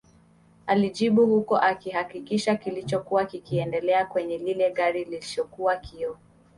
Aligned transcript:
Alijibu 0.67 1.25
huku 1.25 1.57
akihakikisha 1.57 2.55
kilichokuwa 2.55 3.25
kikiendelea 3.25 4.05
kwenye 4.05 4.37
lile 4.37 4.71
gari 4.71 4.99
lililoshushwa 5.03 5.75
kioo 5.77 6.17